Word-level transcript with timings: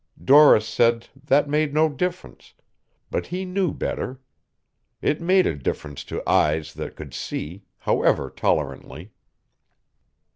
Doris 0.23 0.67
said 0.67 1.09
that 1.25 1.47
made 1.47 1.75
no 1.75 1.87
difference, 1.87 2.55
but 3.11 3.27
he 3.27 3.45
knew 3.45 3.71
better. 3.71 4.19
It 4.99 5.21
made 5.21 5.45
a 5.45 5.53
difference 5.53 6.03
to 6.05 6.27
eyes 6.27 6.73
that 6.73 6.95
could 6.95 7.13
see, 7.13 7.65
however 7.77 8.31
tolerantly. 8.31 9.11